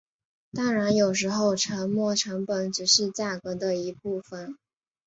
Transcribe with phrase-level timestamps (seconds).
[0.51, 4.57] 当然有时候沉没成本只是价格的一部分。